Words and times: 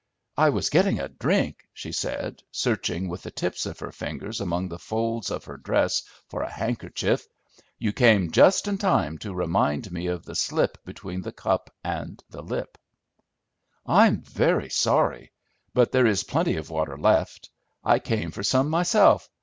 "I 0.35 0.49
was 0.49 0.71
getting 0.71 0.99
a 0.99 1.07
drink," 1.09 1.67
she 1.73 1.91
said, 1.91 2.41
searching 2.49 3.07
with 3.07 3.21
the 3.21 3.29
tips 3.29 3.67
of 3.67 3.77
her 3.81 3.91
fingers 3.91 4.41
among 4.41 4.67
the 4.67 4.79
folds 4.79 5.29
of 5.29 5.43
her 5.45 5.57
dress 5.57 6.01
for 6.27 6.41
a 6.41 6.49
handkerchief. 6.49 7.27
"You 7.77 7.93
came 7.93 8.31
just 8.31 8.67
in 8.67 8.79
time 8.79 9.19
to 9.19 9.31
remind 9.31 9.91
me 9.91 10.07
of 10.07 10.25
the 10.25 10.33
slip 10.33 10.83
between 10.85 11.21
the 11.21 11.31
cup 11.31 11.69
and 11.83 12.19
the 12.31 12.41
lip." 12.41 12.79
"I'm 13.85 14.23
very 14.23 14.69
sorry, 14.71 15.33
but 15.71 15.91
there 15.91 16.07
is 16.07 16.23
plenty 16.23 16.55
of 16.55 16.71
water 16.71 16.97
left. 16.97 17.51
I 17.83 17.99
came 17.99 18.31
for 18.31 18.41
some 18.41 18.69
myself. 18.71 19.29